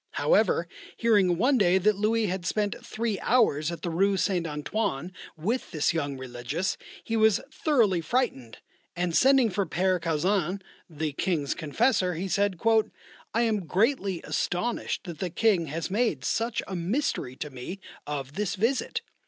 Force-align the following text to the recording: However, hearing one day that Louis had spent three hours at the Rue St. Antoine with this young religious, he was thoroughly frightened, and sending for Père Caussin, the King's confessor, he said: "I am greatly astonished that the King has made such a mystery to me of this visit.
However, 0.13 0.67
hearing 0.97 1.37
one 1.37 1.59
day 1.59 1.77
that 1.77 1.95
Louis 1.95 2.25
had 2.25 2.43
spent 2.43 2.75
three 2.83 3.19
hours 3.19 3.71
at 3.71 3.83
the 3.83 3.91
Rue 3.91 4.17
St. 4.17 4.47
Antoine 4.47 5.11
with 5.37 5.69
this 5.69 5.93
young 5.93 6.17
religious, 6.17 6.75
he 7.03 7.15
was 7.15 7.39
thoroughly 7.51 8.01
frightened, 8.01 8.57
and 8.95 9.15
sending 9.15 9.51
for 9.51 9.67
Père 9.67 10.01
Caussin, 10.01 10.59
the 10.89 11.11
King's 11.13 11.53
confessor, 11.53 12.15
he 12.15 12.27
said: 12.27 12.59
"I 13.35 13.43
am 13.43 13.67
greatly 13.67 14.21
astonished 14.23 15.03
that 15.03 15.19
the 15.19 15.29
King 15.29 15.67
has 15.67 15.91
made 15.91 16.25
such 16.25 16.63
a 16.67 16.75
mystery 16.75 17.35
to 17.35 17.51
me 17.51 17.79
of 18.07 18.33
this 18.33 18.55
visit. 18.55 19.01